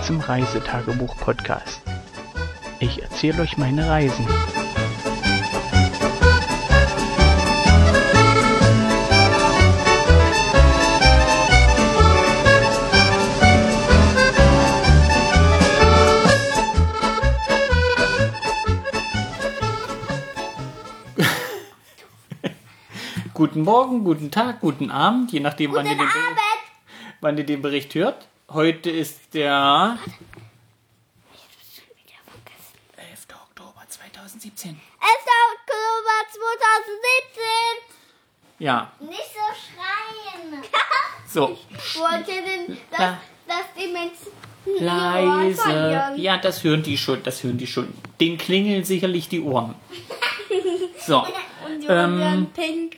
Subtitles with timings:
[0.00, 1.82] Willkommen zum Reisetagebuch-Podcast.
[2.78, 4.26] Ich erzähle euch meine Reisen.
[23.34, 26.38] Guten Morgen, guten Tag, guten Abend, je nachdem, wann ihr, den Bericht,
[27.20, 28.29] wann ihr den Bericht hört.
[28.52, 29.96] Heute ist der
[32.96, 33.26] 11.
[33.32, 34.70] Oktober 2017.
[34.70, 34.78] 11.
[35.52, 37.94] Oktober 2017.
[38.58, 40.62] Ja, Nicht so schreien.
[41.28, 41.58] so.
[42.00, 43.20] Wollte denn, dass, Ja.
[43.46, 44.32] dass die Menschen
[44.66, 45.62] ihre Ohren Leise.
[45.62, 46.18] verlieren?
[46.20, 47.92] Ja, das hören die schon, das hören die schon.
[48.20, 49.74] Den klingeln sicherlich die Ohren.
[51.06, 52.96] So, Und die Ähm, werden pink.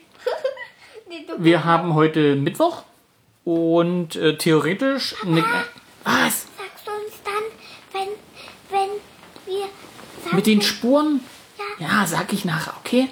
[1.10, 2.82] Die du- wir haben heute Mittwoch
[3.44, 5.14] und äh, theoretisch.
[5.24, 5.44] Ne,
[6.04, 6.46] was?
[6.56, 7.42] Sagst du uns dann,
[7.92, 8.08] wenn,
[8.70, 8.90] wenn
[9.46, 11.20] wir Mit den Spuren?
[11.78, 13.08] Ja, sag ich nachher, okay?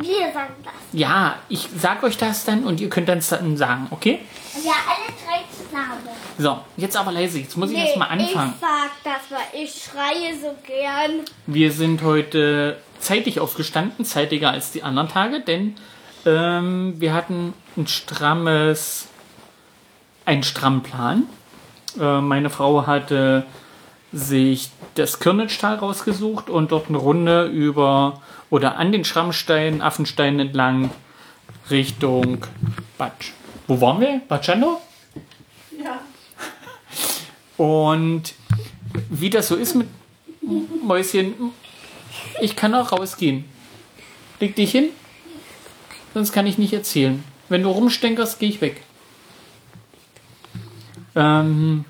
[0.00, 0.72] wir sagen das.
[0.92, 4.20] Ja, ich sag euch das dann und ihr könnt dann sagen, okay?
[4.64, 6.00] Ja, alle drei zusammen.
[6.38, 8.54] So, jetzt aber leise, jetzt muss ich erst mal anfangen.
[8.54, 11.24] ich sag das, weil ich schreie so gern.
[11.46, 15.76] Wir sind heute zeitig aufgestanden, zeitiger als die anderen Tage, denn
[16.24, 19.08] ähm, wir hatten ein strammes,
[20.26, 21.22] einen strammen Plan.
[21.98, 23.46] Äh, meine Frau hatte
[24.12, 30.90] sich das Kirnitschtal rausgesucht und dort eine Runde über oder an den Schrammstein, Affenstein entlang
[31.70, 32.44] Richtung
[32.98, 33.32] Batsch.
[33.66, 34.20] Wo waren wir?
[34.28, 34.80] Batschando?
[35.82, 36.00] Ja.
[37.56, 38.34] Und
[39.10, 39.88] wie das so ist mit
[40.84, 41.34] Mäuschen,
[42.40, 43.44] ich kann auch rausgehen.
[44.38, 44.90] Leg dich hin,
[46.14, 47.24] sonst kann ich nicht erzählen.
[47.48, 48.82] Wenn du rumstänkerst, gehe ich weg.
[51.16, 51.84] Ähm,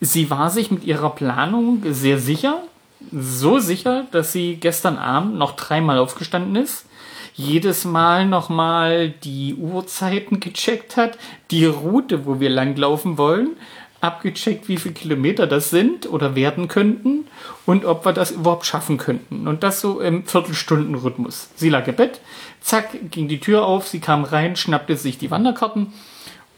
[0.00, 2.62] sie war sich mit ihrer Planung sehr sicher.
[3.10, 6.86] So sicher, dass sie gestern Abend noch dreimal aufgestanden ist.
[7.34, 11.18] Jedes Mal nochmal die Uhrzeiten gecheckt hat,
[11.50, 13.56] die Route, wo wir langlaufen wollen,
[14.02, 17.24] abgecheckt, wie viele Kilometer das sind oder werden könnten
[17.64, 19.48] und ob wir das überhaupt schaffen könnten.
[19.48, 21.48] Und das so im Viertelstundenrhythmus.
[21.56, 22.20] Sie lag im Bett,
[22.60, 25.92] zack, ging die Tür auf, sie kam rein, schnappte sich die Wanderkarten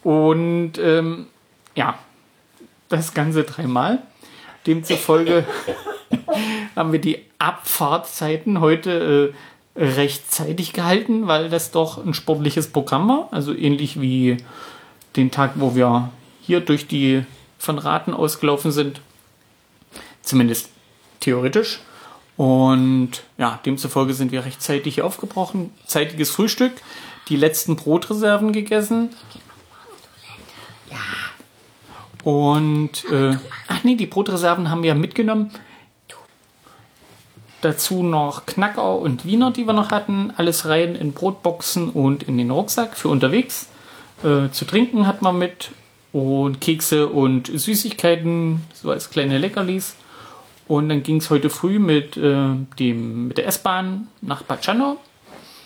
[0.03, 1.27] und ähm,
[1.75, 1.99] ja,
[2.89, 4.03] das Ganze dreimal.
[4.67, 5.47] Demzufolge
[6.77, 9.35] haben wir die Abfahrtzeiten heute
[9.77, 13.29] äh, rechtzeitig gehalten, weil das doch ein sportliches Programm war.
[13.31, 14.39] Also ähnlich wie
[15.17, 17.25] den Tag, wo wir hier durch die
[17.59, 19.01] von Raten ausgelaufen sind.
[20.23, 20.71] Zumindest
[21.21, 21.81] theoretisch.
[22.37, 25.73] Und ja, demzufolge sind wir rechtzeitig hier aufgebrochen.
[25.87, 26.73] Zeitiges Frühstück,
[27.29, 29.11] die letzten Brotreserven gegessen.
[30.91, 30.99] Ja.
[32.25, 33.37] Und, äh,
[33.69, 35.51] ach nee, die Brotreserven haben wir mitgenommen.
[37.61, 40.33] Dazu noch Knacker und Wiener, die wir noch hatten.
[40.37, 43.69] Alles rein in Brotboxen und in den Rucksack für unterwegs.
[44.23, 45.71] Äh, zu trinken hat man mit.
[46.13, 49.97] Und Kekse und Süßigkeiten, so als kleine Leckerlis.
[50.69, 54.97] Und dann ging es heute früh mit, äh, dem, mit der S-Bahn nach Schandau.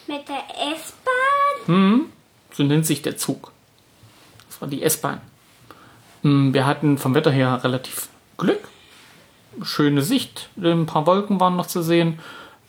[0.06, 2.06] Mit der S-Bahn?
[2.52, 3.52] So nennt sich der Zug.
[4.48, 5.20] Das war die S-Bahn.
[6.22, 8.68] Hm, Wir hatten vom Wetter her relativ Glück.
[9.62, 12.20] Schöne Sicht, ein paar Wolken waren noch zu sehen,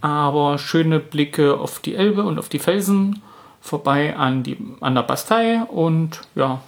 [0.02, 3.22] aber schöne Blicke auf die Elbe und auf die Felsen,
[3.62, 6.62] vorbei an, die, an der Bastei und ja,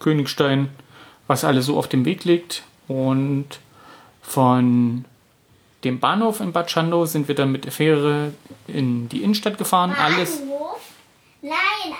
[0.00, 0.68] Königstein,
[1.26, 2.62] was alles so auf dem Weg liegt.
[2.88, 3.46] Und
[4.20, 5.06] von
[5.84, 8.32] dem Bahnhof in Bad Schandau sind wir dann mit der Fähre
[8.66, 9.92] in die Innenstadt gefahren.
[9.98, 10.40] Alles.
[10.40, 10.80] Bahnhof?
[11.40, 11.94] Nein,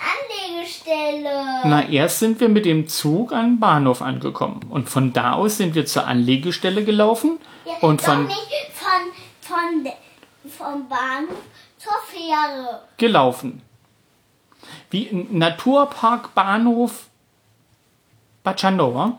[0.45, 1.63] Anlegestelle.
[1.65, 4.61] Na, erst sind wir mit dem Zug an den Bahnhof angekommen.
[4.69, 7.39] Und von da aus sind wir zur Anlegestelle gelaufen.
[7.65, 8.39] Ja, und von nicht
[8.73, 9.93] von, von,
[10.51, 11.37] vom Bahnhof
[11.79, 12.83] zur Fähre.
[12.97, 13.63] gelaufen.
[14.91, 17.07] Wie Naturpark Bahnhof
[18.43, 19.19] Bad Schandau, wa?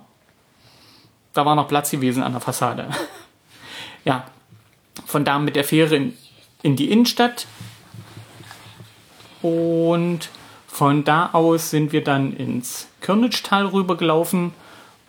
[1.34, 2.88] Da war noch Platz gewesen an der Fassade.
[4.06, 4.26] ja,
[5.06, 6.18] von da mit der Fähre in,
[6.62, 7.48] in die Innenstadt.
[9.42, 10.30] Und
[10.76, 14.52] von da aus sind wir dann ins Körnitschtal rübergelaufen,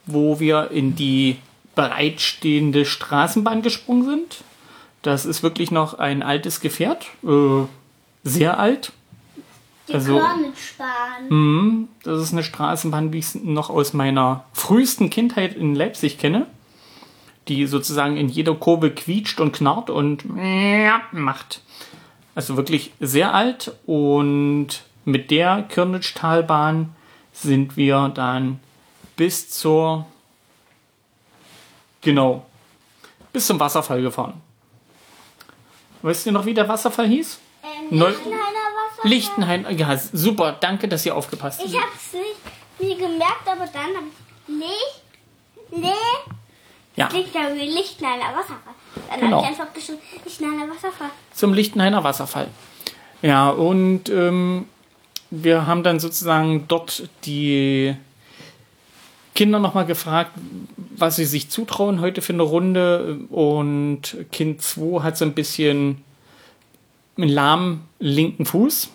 [0.06, 1.38] wo wir in die
[1.74, 4.44] bereitstehende Straßenbahn gesprungen sind.
[5.02, 7.64] Das ist wirklich noch ein altes Gefährt, äh,
[8.22, 8.92] sehr alt.
[9.88, 11.88] Die Also- Körnitschbahn.
[12.04, 16.46] Das ist eine Straßenbahn, wie ich es noch aus meiner frühesten Kindheit in Leipzig kenne,
[17.48, 20.22] die sozusagen in jeder Kurve quietscht und knarrt und
[21.12, 21.60] macht.
[22.36, 26.94] Also wirklich sehr alt und mit der Kirnitschtalbahn
[27.32, 28.60] sind wir dann
[29.16, 30.04] bis zur
[32.02, 32.44] Genau.
[33.32, 34.40] Bis zum Wasserfall gefahren.
[36.02, 37.38] Weißt du noch, wie der Wasserfall hieß?
[37.64, 39.10] Ähm, Neu- Lichtenhainer Wasserfall.
[39.10, 39.78] Lichtenhain.
[39.78, 40.52] Ja, super.
[40.60, 41.68] Danke, dass ihr aufgepasst habt.
[41.70, 44.04] Ich hab's nicht mir gemerkt, aber dann hab
[44.48, 44.54] ich
[45.74, 45.92] Le, Le,
[46.94, 48.74] Ja, Lichtenhainer Wasserfall.
[49.10, 49.36] Dann Genau.
[49.38, 51.10] hab ich einfach geschrieben, Lichtenhainer Wasserfall.
[51.34, 52.48] zum Lichtenhainer Wasserfall.
[53.22, 54.68] Ja, und ähm,
[55.30, 57.94] wir haben dann sozusagen dort die
[59.34, 60.32] Kinder nochmal gefragt,
[60.76, 63.18] was sie sich zutrauen heute für eine Runde.
[63.30, 66.02] Und Kind 2 hat so ein bisschen
[67.16, 68.90] einen lahmen linken Fuß.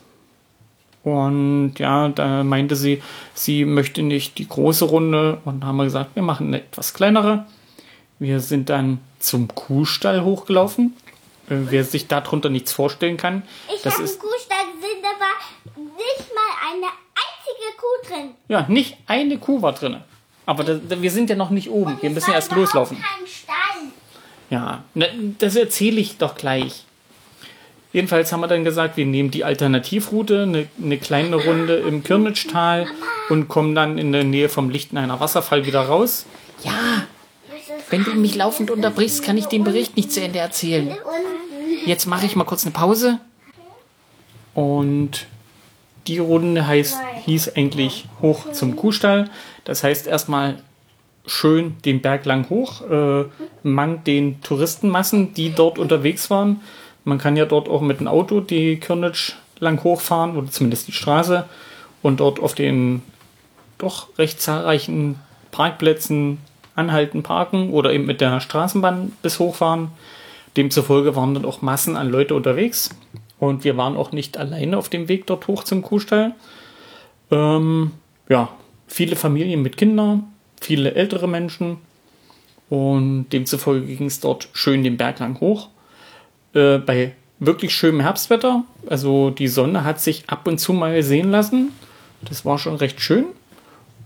[1.03, 3.01] Und ja, da meinte sie,
[3.33, 5.39] sie möchte nicht die große Runde.
[5.45, 7.45] Und da haben wir gesagt, wir machen eine etwas kleinere.
[8.19, 10.95] Wir sind dann zum Kuhstall hochgelaufen.
[11.49, 13.43] Äh, Wer sich darunter nichts vorstellen kann,
[13.73, 18.29] Ich das habe einen ist Kuhstall gesehen, da war nicht mal eine einzige Kuh drin.
[18.47, 19.97] ja nicht eine Kuh war drin.
[20.45, 21.97] Aber da, da, wir sind ja noch nicht oben.
[22.01, 22.97] Wir Es müssen war erst loslaufen.
[22.97, 23.91] Kein Stall.
[24.49, 25.05] Ja, na,
[25.39, 26.83] das erzähle ich doch gleich.
[27.93, 32.87] Jedenfalls haben wir dann gesagt, wir nehmen die Alternativroute, eine, eine kleine Runde im Kirnitschtal
[33.29, 36.25] und kommen dann in der Nähe vom Lichtenhainer Wasserfall wieder raus.
[36.63, 37.03] Ja,
[37.89, 40.87] wenn du mich laufend unterbrichst, kann ich den Bericht nicht zu Ende erzählen.
[40.89, 43.19] Und Jetzt mache ich mal kurz eine Pause.
[44.53, 45.27] Und
[46.07, 49.29] die Runde heißt, hieß eigentlich hoch zum Kuhstall.
[49.63, 50.57] Das heißt erstmal
[51.25, 53.25] schön den Berg lang hoch, äh,
[53.63, 56.61] mank den Touristenmassen, die dort unterwegs waren.
[57.03, 60.91] Man kann ja dort auch mit dem Auto die Kirnitsch lang hochfahren oder zumindest die
[60.93, 61.45] Straße
[62.01, 63.03] und dort auf den
[63.77, 65.15] doch recht zahlreichen
[65.51, 66.39] Parkplätzen
[66.75, 69.89] anhalten, parken oder eben mit der Straßenbahn bis hochfahren.
[70.57, 72.89] Demzufolge waren dann auch Massen an Leute unterwegs
[73.41, 76.35] und wir waren auch nicht alleine auf dem Weg dort hoch zum Kuhstall.
[77.31, 77.91] Ähm,
[78.29, 78.49] ja,
[78.87, 81.77] viele Familien mit Kindern, viele ältere Menschen
[82.69, 85.69] und demzufolge ging es dort schön den Berg lang hoch.
[86.53, 91.31] Äh, bei wirklich schönem Herbstwetter, also die Sonne hat sich ab und zu mal sehen
[91.31, 91.71] lassen.
[92.21, 93.25] Das war schon recht schön.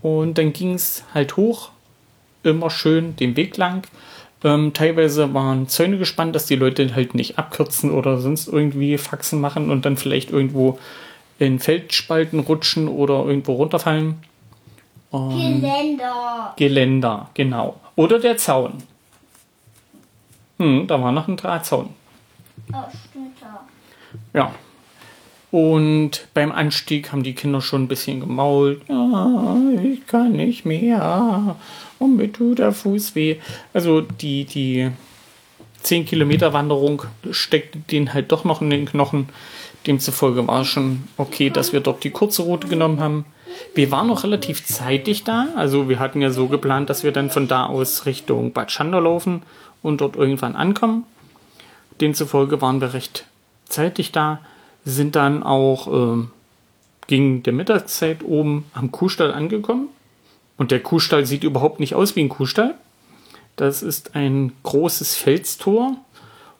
[0.00, 1.72] Und dann ging es halt hoch,
[2.42, 3.86] immer schön den Weg lang.
[4.46, 9.40] Ähm, teilweise waren Zäune gespannt, dass die Leute halt nicht abkürzen oder sonst irgendwie Faxen
[9.40, 10.78] machen und dann vielleicht irgendwo
[11.40, 14.22] in Feldspalten rutschen oder irgendwo runterfallen.
[15.10, 16.54] Geländer.
[16.56, 17.80] Geländer, genau.
[17.96, 18.84] Oder der Zaun.
[20.60, 21.90] Hm, da war noch ein Drahtzaun.
[22.72, 22.76] Oh,
[23.10, 23.40] stimmt
[24.32, 24.54] ja.
[25.50, 28.82] Und beim Anstieg haben die Kinder schon ein bisschen gemault.
[28.88, 31.56] Ja, ich kann nicht mehr.
[31.98, 33.36] Und mir tut der Fuß weh.
[33.72, 34.90] Also die, die
[35.82, 39.28] 10 Kilometer Wanderung steckte denen halt doch noch in den Knochen.
[39.86, 43.24] Demzufolge war es schon okay, dass wir dort die kurze Route genommen haben.
[43.74, 45.48] Wir waren noch relativ zeitig da.
[45.54, 49.00] Also wir hatten ja so geplant, dass wir dann von da aus Richtung Bad Schandau
[49.00, 49.42] laufen
[49.82, 51.04] und dort irgendwann ankommen.
[52.00, 53.26] Demzufolge waren wir recht
[53.66, 54.40] zeitig da,
[54.86, 56.30] sind dann auch ähm,
[57.08, 59.88] gegen der Mittagszeit oben am Kuhstall angekommen.
[60.56, 62.74] Und der Kuhstall sieht überhaupt nicht aus wie ein Kuhstall.
[63.56, 65.96] Das ist ein großes Felstor.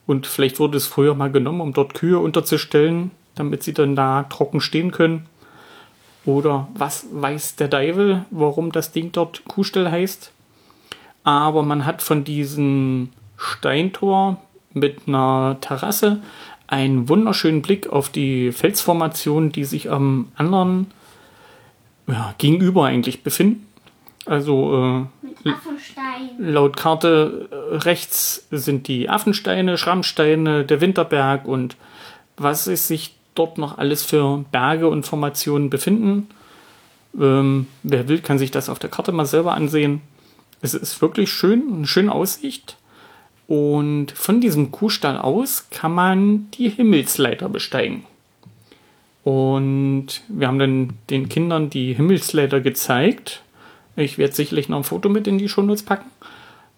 [0.07, 4.25] Und vielleicht wurde es früher mal genommen, um dort Kühe unterzustellen, damit sie dann da
[4.25, 5.27] trocken stehen können.
[6.25, 10.33] Oder was weiß der Deivel, warum das Ding dort Kuhstall heißt.
[11.23, 14.41] Aber man hat von diesem Steintor
[14.73, 16.23] mit einer Terrasse
[16.67, 20.87] einen wunderschönen Blick auf die Felsformation, die sich am anderen
[22.07, 23.67] ja, gegenüber eigentlich befinden.
[24.25, 25.07] Also
[25.45, 25.53] äh,
[26.39, 31.77] laut Karte äh, rechts sind die Affensteine, Schrammsteine, der Winterberg und
[32.37, 36.29] was es sich dort noch alles für Berge und Formationen befinden.
[37.19, 40.01] Ähm, wer will, kann sich das auf der Karte mal selber ansehen.
[40.61, 42.77] Es ist wirklich schön, eine schöne Aussicht.
[43.49, 48.05] Und von diesem Kuhstall aus kann man die Himmelsleiter besteigen.
[49.23, 53.43] Und wir haben dann den Kindern die Himmelsleiter gezeigt.
[53.97, 56.11] Ich werde sicherlich noch ein Foto mit in die Shownotes packen.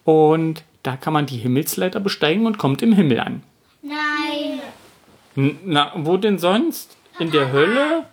[0.04, 3.42] Und da kann man die Himmelsleiter besteigen und kommt im Himmel an.
[3.82, 4.60] Nein.
[5.36, 6.96] N- Na, wo denn sonst?
[7.18, 8.06] In der Hölle?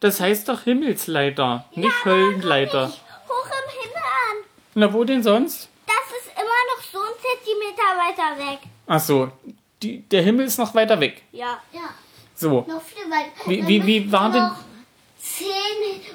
[0.00, 2.88] Das heißt doch Himmelsleiter, nicht Höllenleiter.
[2.88, 4.36] Hoch im Himmel an.
[4.74, 5.68] Na, wo denn sonst?
[5.86, 8.58] Das ist immer noch so ein Zentimeter weiter weg.
[8.86, 9.30] Ach so,
[9.82, 11.22] die, der Himmel ist noch weiter weg.
[11.32, 11.58] Ja.
[11.72, 11.80] Ja.
[12.34, 13.30] So, Noch viel weiter.
[13.46, 14.56] Wie- wie- wie war denn- Noch
[15.20, 15.46] 10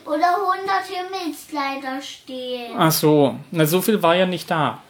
[0.06, 2.74] oder 100 Himmelsleiter stehen.
[2.78, 4.82] ach so, na so viel war ja nicht da.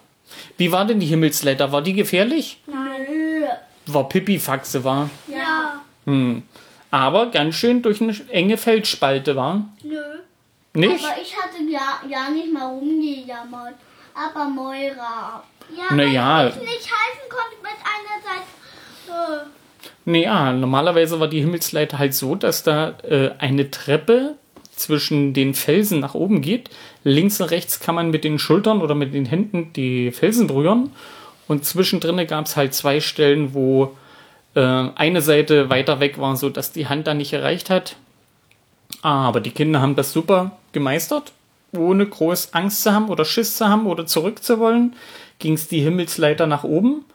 [0.57, 1.71] Wie war denn die Himmelsleiter?
[1.71, 2.59] War die gefährlich?
[2.65, 3.43] Nein.
[3.87, 5.09] War Pipifaxe, war.
[5.27, 5.81] Ja.
[6.05, 6.43] Hm.
[6.91, 9.65] Aber ganz schön durch eine enge Feldspalte war.
[9.83, 9.99] Nö.
[10.73, 11.03] Nicht?
[11.05, 13.75] Aber ich hatte ja, ja nicht mal rumgejammert.
[14.15, 15.43] Aber Moira.
[15.75, 16.47] Ja, Naja.
[16.49, 19.45] ich nicht halten konnte mit einer Seite.
[19.45, 19.49] Äh,
[20.05, 24.35] Naja, normalerweise war die Himmelsleiter halt so, dass da äh, eine Treppe
[24.75, 26.69] zwischen den Felsen nach oben geht.
[27.03, 30.91] Links und rechts kann man mit den Schultern oder mit den Händen die Felsen berühren.
[31.47, 33.95] Und zwischendrin gab es halt zwei Stellen, wo
[34.55, 37.95] äh, eine Seite weiter weg war, so dass die Hand da nicht erreicht hat.
[39.01, 41.31] Aber die Kinder haben das super gemeistert,
[41.75, 44.95] ohne groß Angst zu haben oder Schiss zu haben oder zurückzuwollen.
[45.39, 47.05] Ging es die Himmelsleiter nach oben.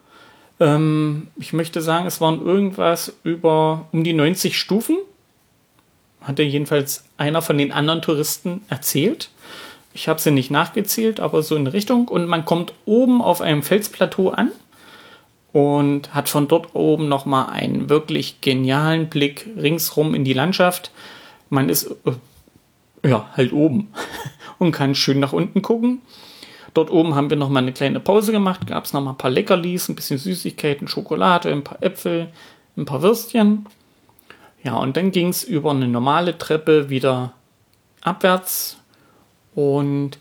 [0.61, 4.99] Ähm, ich möchte sagen, es waren irgendwas über um die 90 Stufen.
[6.21, 9.31] Hatte jedenfalls einer von den anderen Touristen erzählt.
[9.93, 12.09] Ich habe sie nicht nachgezählt, aber so in Richtung.
[12.09, 14.53] Und man kommt oben auf einem Felsplateau an
[15.53, 20.93] und hat von dort oben nochmal einen wirklich genialen Blick ringsrum in die Landschaft.
[21.49, 23.93] Man ist äh, ja halt oben
[24.59, 26.03] und kann schön nach unten gucken.
[26.75, 29.89] Dort oben haben wir nochmal eine kleine Pause gemacht, gab es nochmal ein paar Leckerlis,
[29.89, 32.29] ein bisschen Süßigkeiten, Schokolade, ein paar Äpfel,
[32.77, 33.67] ein paar Würstchen.
[34.63, 37.33] Ja, und dann ging es über eine normale Treppe wieder
[38.03, 38.79] abwärts
[39.55, 40.19] und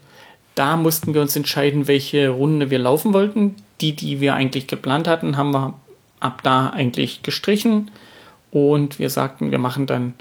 [0.55, 3.55] da mussten wir uns entscheiden, welche Runde wir laufen wollten.
[3.79, 5.75] Die, die wir eigentlich geplant hatten, haben wir
[6.19, 7.91] ab da eigentlich gestrichen.
[8.51, 10.15] Und wir sagten, wir machen dann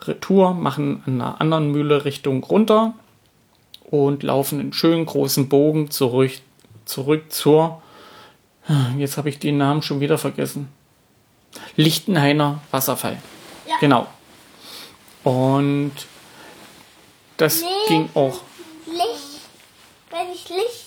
[0.00, 2.94] Retour, machen an einer anderen Mühle Richtung runter
[3.92, 6.32] und laufen einen schönen großen Bogen zurück,
[6.86, 7.82] zurück zur,
[8.96, 10.68] jetzt habe ich den Namen schon wieder vergessen,
[11.76, 13.18] Lichtenhainer Wasserfall.
[13.68, 13.76] Ja.
[13.80, 14.06] Genau.
[15.24, 15.92] Und
[17.36, 17.66] das Nee.
[17.88, 18.40] ging auch
[18.86, 19.42] Licht.
[20.10, 20.86] Wenn ich Licht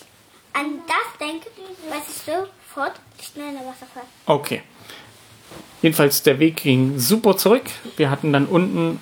[0.53, 1.47] an das denke,
[1.89, 4.03] weiß ich sofort, Licht in einer Wasserfall.
[4.25, 4.63] Okay.
[5.83, 7.65] Jedenfalls, der Weg ging super zurück.
[7.97, 8.99] Wir hatten dann unten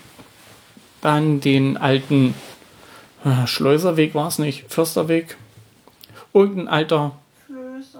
[0.99, 2.35] dann den alten
[3.45, 5.37] Schleuserweg, war es nicht, Försterweg.
[6.33, 7.11] Irgendein alter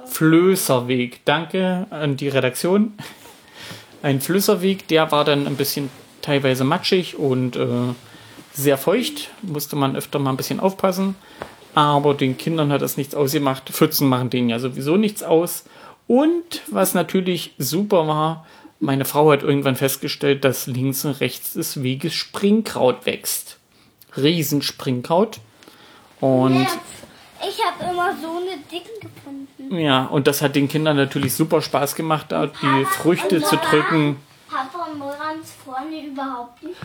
[0.06, 1.22] Flößerweg.
[1.26, 2.94] Danke an die Redaktion.
[4.02, 5.90] Ein Flößerweg, der war dann ein bisschen
[6.22, 7.94] teilweise matschig und äh,
[8.54, 9.30] sehr feucht.
[9.42, 11.16] Musste man öfter mal ein bisschen aufpassen.
[11.76, 13.70] Aber den Kindern hat das nichts ausgemacht.
[13.70, 15.64] Pfützen machen denen ja sowieso nichts aus.
[16.08, 18.46] Und was natürlich super war,
[18.80, 23.58] meine Frau hat irgendwann festgestellt, dass links und rechts des Weges Springkraut wächst.
[24.18, 25.40] Riesenspringkraut.
[26.20, 26.68] Und Ja,
[27.48, 29.78] ich habe immer so eine dicken gefunden.
[29.78, 34.18] ja, und das hat den Kindern natürlich super Spaß gemacht, da die Früchte zu drücken.
[34.50, 36.78] Papa und Morans vorne überhaupt nicht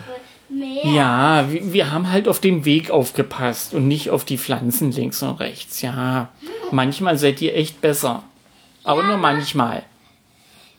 [0.49, 0.85] mehr.
[0.85, 5.21] Ja, wir, wir haben halt auf den Weg aufgepasst und nicht auf die Pflanzen links
[5.21, 5.81] und rechts.
[5.83, 6.29] Ja,
[6.71, 8.23] manchmal seid ihr echt besser.
[8.83, 9.83] Aber nur manchmal.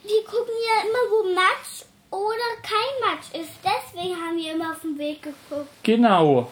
[0.03, 1.80] Wir gucken ja immer, wo Matsch
[2.11, 3.53] oder kein Matsch ist.
[3.65, 5.71] Deswegen haben wir immer auf den Weg geguckt.
[5.83, 6.49] Genau.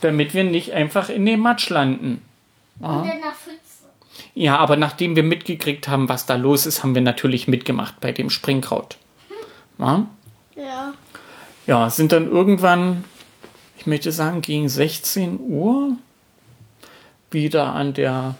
[0.00, 2.22] Damit wir nicht einfach in den Matsch landen.
[2.80, 3.64] Und dann nach Pfütze.
[4.34, 8.12] Ja, aber nachdem wir mitgekriegt haben, was da los ist, haben wir natürlich mitgemacht bei
[8.12, 8.96] dem Springkraut.
[9.78, 10.06] Ja,
[10.56, 10.94] Ja.
[11.66, 13.04] ja sind dann irgendwann,
[13.78, 15.96] ich möchte sagen, gegen 16 Uhr
[17.30, 18.36] wieder an der,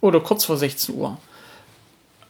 [0.00, 1.18] oder kurz vor 16 Uhr,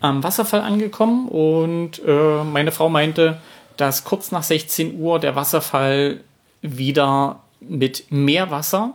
[0.00, 3.40] am Wasserfall angekommen und äh, meine Frau meinte,
[3.78, 6.20] dass kurz nach 16 Uhr der Wasserfall
[6.60, 8.94] wieder mit Meerwasser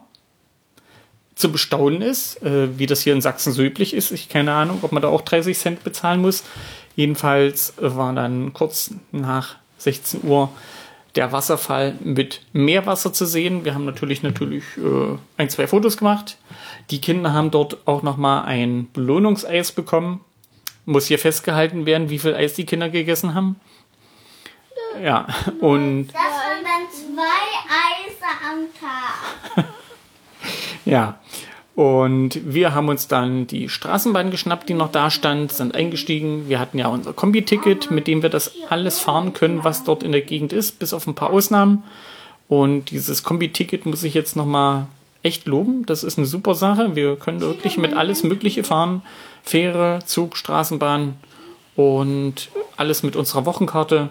[1.35, 4.11] zu bestaunen ist, äh, wie das hier in Sachsen so üblich ist.
[4.11, 6.43] Ich keine Ahnung, ob man da auch 30 Cent bezahlen muss.
[6.95, 10.49] Jedenfalls war dann kurz nach 16 Uhr
[11.15, 13.65] der Wasserfall mit Meerwasser zu sehen.
[13.65, 16.37] Wir haben natürlich natürlich äh, ein, zwei Fotos gemacht.
[16.89, 20.21] Die Kinder haben dort auch nochmal ein Belohnungseis bekommen.
[20.85, 23.55] Muss hier festgehalten werden, wie viel Eis die Kinder gegessen haben.
[25.01, 25.27] Ja,
[25.59, 27.23] und Das waren dann zwei
[27.69, 29.65] Eise am Tag.
[30.85, 31.17] Ja.
[31.75, 36.47] Und wir haben uns dann die Straßenbahn geschnappt, die noch da stand, sind eingestiegen.
[36.47, 40.11] Wir hatten ja unser Kombi-Ticket, mit dem wir das alles fahren können, was dort in
[40.11, 41.83] der Gegend ist, bis auf ein paar Ausnahmen.
[42.47, 44.85] Und dieses Kombi-Ticket muss ich jetzt nochmal
[45.23, 45.85] echt loben.
[45.87, 46.95] Das ist eine super Sache.
[46.95, 49.01] Wir können wirklich mit alles Mögliche fahren.
[49.41, 51.15] Fähre, Zug, Straßenbahn
[51.75, 54.09] und alles mit unserer Wochenkarte,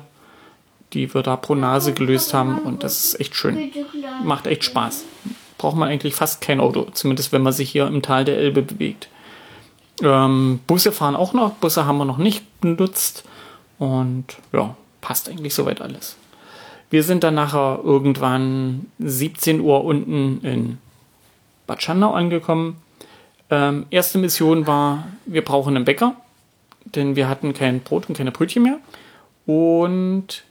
[0.95, 2.59] die wir da pro Nase gelöst haben.
[2.59, 3.71] Und das ist echt schön.
[4.25, 5.05] Macht echt Spaß
[5.63, 8.63] braucht man eigentlich fast kein Auto, zumindest wenn man sich hier im Tal der Elbe
[8.63, 9.09] bewegt.
[10.03, 13.23] Ähm, Busse fahren auch noch, Busse haben wir noch nicht benutzt
[13.79, 16.17] und ja, passt eigentlich soweit alles.
[16.91, 20.79] Wir sind dann nachher irgendwann 17 Uhr unten in
[21.69, 22.79] Bad Schandau angekommen.
[23.49, 26.17] Ähm, erste Mission war, wir brauchen einen Bäcker,
[26.87, 28.79] denn wir hatten kein Brot und keine Brötchen mehr.
[29.47, 30.43] Und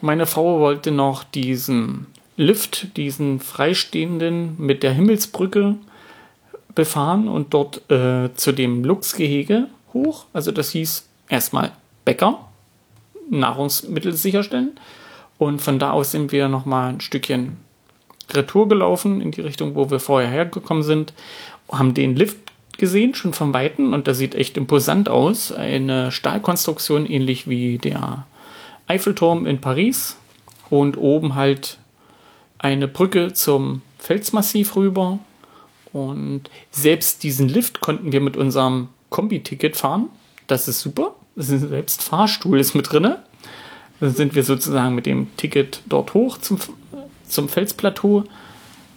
[0.00, 5.76] meine Frau wollte noch diesen Lift, diesen freistehenden mit der Himmelsbrücke
[6.74, 10.26] befahren und dort äh, zu dem Luchsgehege hoch.
[10.32, 11.72] Also das hieß erstmal
[12.04, 12.40] Bäcker,
[13.30, 14.78] Nahrungsmittel sicherstellen.
[15.38, 17.56] Und von da aus sind wir nochmal ein Stückchen
[18.32, 21.12] Retour gelaufen in die Richtung, wo wir vorher hergekommen sind,
[21.70, 22.38] haben den Lift
[22.78, 25.52] gesehen, schon von Weitem, und das sieht echt imposant aus.
[25.52, 28.26] Eine Stahlkonstruktion, ähnlich wie der
[28.86, 30.16] Eiffelturm in Paris.
[30.70, 31.78] Und oben halt
[32.58, 35.18] eine Brücke zum Felsmassiv rüber.
[35.92, 40.08] Und selbst diesen Lift konnten wir mit unserem Kombi-Ticket fahren.
[40.46, 41.14] Das ist super.
[41.36, 43.22] Selbst Fahrstuhl ist mit drinne.
[44.00, 46.58] Dann sind wir sozusagen mit dem Ticket dort hoch zum,
[47.28, 48.24] zum Felsplateau.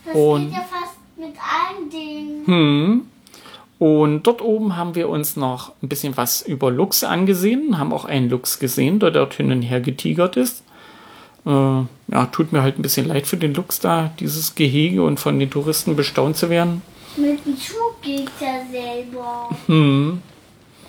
[0.05, 2.45] Das Und- geht ja fast mit allen Dingen.
[2.47, 3.07] Hm.
[3.79, 8.03] Und dort oben haben wir uns noch ein bisschen was über Luchse angesehen, haben auch
[8.03, 10.63] einen Luchs gesehen, der dort hin und her getigert ist.
[11.45, 15.17] Äh, ja, tut mir halt ein bisschen leid für den Luchs da, dieses Gehege und
[15.19, 16.81] von den Touristen bestaunt zu werden.
[17.15, 19.49] Mit dem Schuh geht er selber.
[19.67, 20.21] Hm.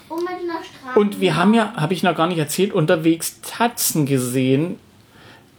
[0.09, 0.99] Und mit einer Straße.
[0.99, 4.80] Und wir haben ja, habe ich noch gar nicht erzählt, unterwegs Tatzen gesehen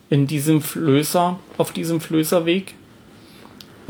[0.10, 2.74] in diesem Flößer, auf diesem Flößerweg.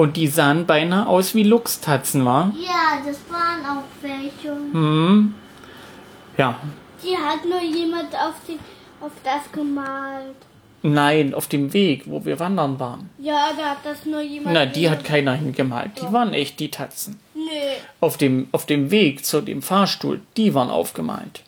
[0.02, 2.52] Und die sahen beinahe aus wie Luchstatzen, war?
[2.60, 4.50] Ja, das waren auch welche.
[4.72, 5.36] Hm.
[6.40, 6.60] Ja,
[7.04, 8.58] Die hat nur jemand auf, die,
[9.00, 10.34] auf das gemalt.
[10.82, 13.12] Nein, auf dem Weg, wo wir wandern waren.
[13.20, 14.56] Ja, da hat das nur jemand.
[14.56, 15.92] Na, die hat keiner hingemalt.
[16.02, 17.20] Die waren echt die Tatzen.
[17.36, 17.78] Nee.
[18.00, 21.44] Auf dem, auf dem Weg zu dem Fahrstuhl, die waren aufgemalt.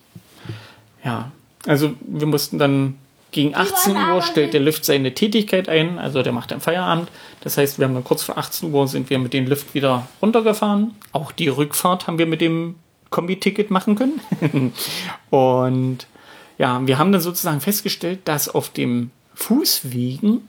[1.04, 1.32] Ja,
[1.66, 3.00] also wir mussten dann
[3.34, 7.10] gegen 18 waren Uhr stellt der Lift seine Tätigkeit ein, also der macht dann Feierabend.
[7.42, 10.08] Das heißt, wir haben dann kurz vor 18 Uhr sind wir mit dem Lift wieder
[10.22, 10.96] runtergefahren.
[11.12, 12.76] Auch die Rückfahrt haben wir mit dem
[13.10, 14.74] Kombi-Ticket machen können.
[15.30, 16.08] Und
[16.58, 20.48] ja, wir haben dann sozusagen festgestellt, dass auf dem Fußwegen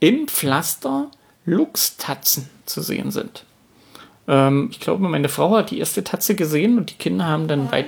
[0.00, 1.10] im Pflaster
[1.44, 3.44] Luchstatzen zu sehen sind.
[4.28, 7.70] Ähm, ich glaube, meine Frau hat die erste Tatze gesehen und die Kinder haben dann
[7.72, 7.86] weit.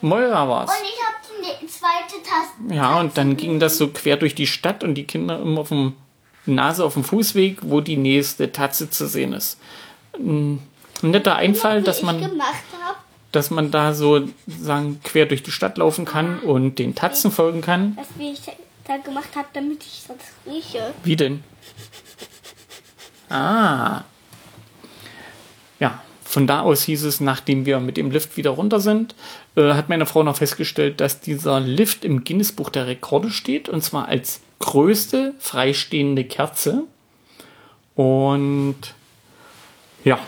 [0.00, 0.70] Moira war's.
[0.70, 0.99] Und ich
[1.80, 2.74] zweite Taste.
[2.74, 5.70] Ja, und dann ging das so quer durch die Stadt und die Kinder immer auf
[5.70, 5.94] dem
[6.46, 9.58] Nase auf dem Fußweg, wo die nächste Tatze zu sehen ist.
[10.14, 10.60] Ein
[11.02, 12.40] netter Einfall, dass man,
[13.32, 17.60] dass man da so sagen, quer durch die Stadt laufen kann und den Tatzen folgen
[17.60, 17.96] kann.
[17.96, 18.40] Was wie ich
[18.84, 20.94] da gemacht habe, damit ich das rieche.
[21.04, 21.42] Wie denn?
[23.28, 24.02] Ah.
[25.78, 29.16] Ja, von da aus hieß es, nachdem wir mit dem Lift wieder runter sind,
[29.56, 33.82] äh, hat meine Frau noch festgestellt, dass dieser Lift im Guinness-Buch der Rekorde steht und
[33.82, 36.84] zwar als größte freistehende Kerze.
[37.96, 38.76] Und
[40.04, 40.20] ja,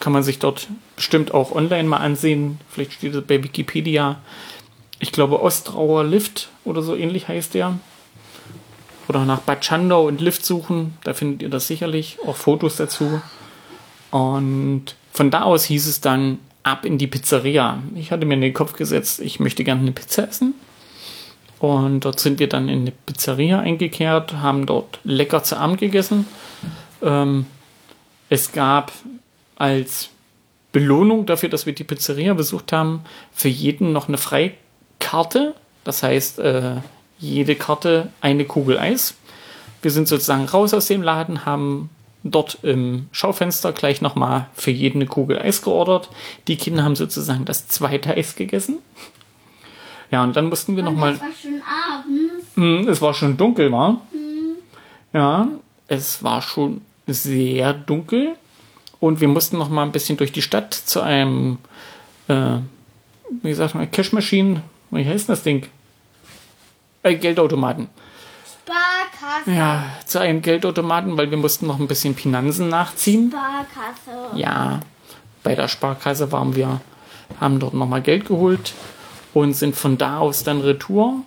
[0.00, 2.58] kann man sich dort bestimmt auch online mal ansehen.
[2.70, 4.22] Vielleicht steht es bei Wikipedia.
[4.98, 7.78] Ich glaube, Ostrauer Lift oder so ähnlich heißt der
[9.08, 10.96] oder nach Bad Schandau und Lift suchen.
[11.04, 12.16] Da findet ihr das sicherlich.
[12.26, 13.20] Auch Fotos dazu.
[14.14, 17.82] Und von da aus hieß es dann ab in die Pizzeria.
[17.96, 20.54] Ich hatte mir in den Kopf gesetzt, ich möchte gerne eine Pizza essen.
[21.58, 26.28] Und dort sind wir dann in eine Pizzeria eingekehrt, haben dort lecker zu Abend gegessen.
[27.02, 27.46] Ähm,
[28.28, 28.92] es gab
[29.56, 30.10] als
[30.70, 33.00] Belohnung dafür, dass wir die Pizzeria besucht haben,
[33.32, 35.56] für jeden noch eine Freikarte.
[35.82, 36.76] Das heißt, äh,
[37.18, 39.16] jede Karte eine Kugel Eis.
[39.82, 41.90] Wir sind sozusagen raus aus dem Laden, haben
[42.24, 46.10] dort im Schaufenster gleich nochmal für jeden eine Kugel Eis geordert.
[46.48, 48.78] Die Kinder haben sozusagen das zweite Eis gegessen.
[50.10, 51.12] Ja, und dann mussten wir nochmal.
[51.12, 52.46] das war schon abends.
[52.54, 54.00] Hm, es war schon dunkel, war.
[55.12, 55.48] Ja,
[55.86, 58.34] es war schon sehr dunkel
[59.00, 61.58] und wir mussten noch mal ein bisschen durch die Stadt zu einem,
[62.28, 62.56] äh,
[63.42, 65.66] wie sagt man, Cash Machine, wie heißt das Ding?
[67.02, 67.88] Äh, Geldautomaten.
[68.64, 69.50] Sparkasse.
[69.50, 73.30] Ja, zu einem Geldautomaten, weil wir mussten noch ein bisschen Finanzen nachziehen.
[73.30, 74.36] Sparkasse.
[74.36, 74.80] Ja,
[75.42, 76.80] bei der Sparkasse waren wir,
[77.40, 78.72] haben dort nochmal Geld geholt
[79.34, 81.22] und sind von da aus dann retour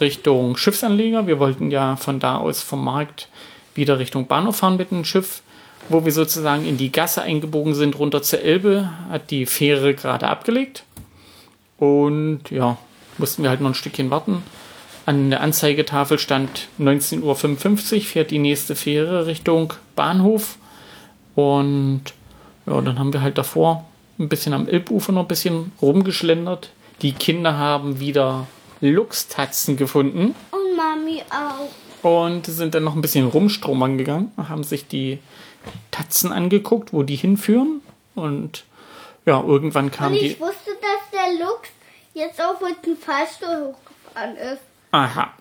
[0.00, 1.26] Richtung Schiffsanleger.
[1.26, 3.28] Wir wollten ja von da aus vom Markt
[3.74, 5.42] wieder Richtung Bahnhof fahren mit dem Schiff,
[5.88, 10.28] wo wir sozusagen in die Gasse eingebogen sind, runter zur Elbe, hat die Fähre gerade
[10.28, 10.84] abgelegt.
[11.78, 12.76] Und ja,
[13.18, 14.42] mussten wir halt noch ein Stückchen warten.
[15.04, 20.58] An der Anzeigetafel stand 19.55 Uhr, fährt die nächste Fähre Richtung Bahnhof.
[21.34, 22.02] Und
[22.66, 23.84] ja, dann haben wir halt davor
[24.18, 26.70] ein bisschen am Elbufer noch ein bisschen rumgeschlendert.
[27.00, 28.46] Die Kinder haben wieder
[28.80, 32.28] Luchstatzen gefunden Und Mami auch.
[32.28, 35.18] und sind dann noch ein bisschen rumstromern gegangen, haben sich die
[35.90, 37.80] Tatzen angeguckt, wo die hinführen.
[38.14, 38.64] Und
[39.24, 40.26] ja, irgendwann kam Und die.
[40.26, 41.68] ich wusste, dass der Lux
[42.14, 44.62] jetzt auch mit dem Fahrstuhl hochgefahren ist.
[44.92, 45.32] Aha.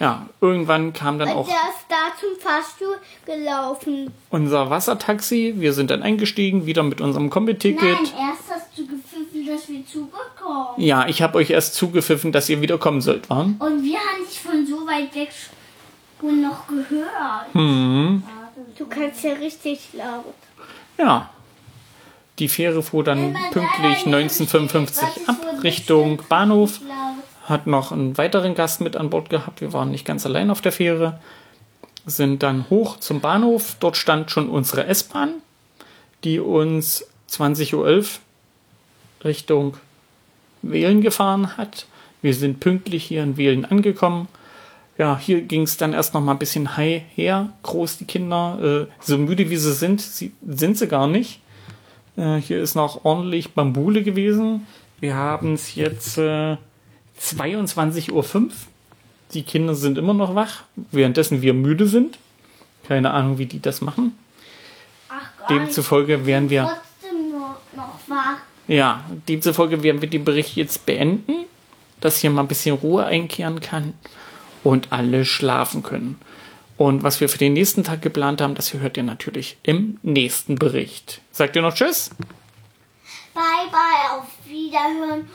[0.00, 4.10] Ja, irgendwann kam dann Und auch der ist da zum Fahrstuhl gelaufen.
[4.30, 5.56] unser Wassertaxi.
[5.58, 7.82] Wir sind dann eingestiegen, wieder mit unserem Kombi-Ticket.
[7.82, 10.68] Nein, erst hast du gepfiffen, dass wir zurückkommen.
[10.78, 13.40] Ja, ich habe euch erst zugepfiffen, dass ihr wieder kommen sollt, wa?
[13.42, 15.28] Und wir haben dich von so weit weg
[16.18, 17.52] schon noch gehört.
[17.52, 18.22] Hm.
[18.78, 20.34] Du kannst ja richtig laut.
[20.96, 21.28] Ja.
[22.38, 26.80] Die Fähre fuhr dann pünktlich 1955 ab Richtung Bahnhof.
[26.80, 27.24] Laut.
[27.50, 29.60] Hat noch einen weiteren Gast mit an Bord gehabt.
[29.60, 31.18] Wir waren nicht ganz allein auf der Fähre.
[32.06, 33.76] Sind dann hoch zum Bahnhof.
[33.80, 35.34] Dort stand schon unsere S-Bahn,
[36.22, 38.04] die uns 20.11 Uhr
[39.24, 39.76] Richtung
[40.62, 41.86] Wählen gefahren hat.
[42.22, 44.28] Wir sind pünktlich hier in Wählen angekommen.
[44.96, 47.52] Ja, hier ging es dann erst noch mal ein bisschen high her.
[47.64, 48.86] Groß die Kinder.
[48.88, 51.40] Äh, so müde wie sie sind, sie, sind sie gar nicht.
[52.16, 54.68] Äh, hier ist noch ordentlich Bambule gewesen.
[55.00, 56.56] Wir haben es jetzt äh,
[57.20, 58.50] 22.05 Uhr.
[59.32, 62.18] Die Kinder sind immer noch wach, währenddessen wir müde sind.
[62.88, 64.18] Keine Ahnung, wie die das machen.
[65.08, 68.38] Ach Demzufolge werden wir, trotzdem noch, noch wach.
[68.66, 71.44] ja, demzufolge werden wir den Bericht jetzt beenden,
[72.00, 73.94] dass hier mal ein bisschen Ruhe einkehren kann
[74.64, 76.18] und alle schlafen können.
[76.76, 80.56] Und was wir für den nächsten Tag geplant haben, das hört ihr natürlich im nächsten
[80.56, 81.20] Bericht.
[81.30, 82.10] Sagt ihr noch Tschüss?
[83.34, 85.28] Bye bye, auf Wiederhören.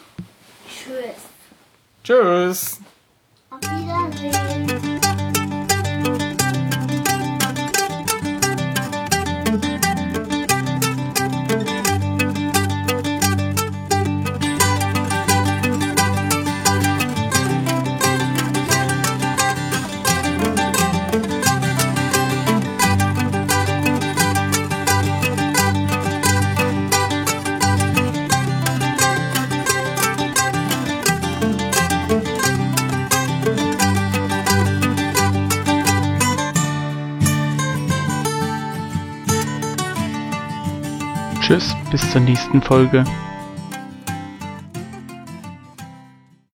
[0.68, 1.35] Tschüss.
[2.06, 2.80] Tschüss.
[3.50, 5.05] Auf Wiedersehen.
[42.20, 43.04] Nächsten Folge.